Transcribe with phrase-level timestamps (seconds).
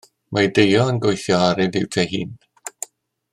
[0.37, 2.33] Mae Deio yn gweithio ar ei liwt ei hun.